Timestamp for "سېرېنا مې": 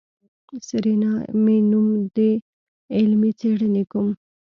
0.67-1.57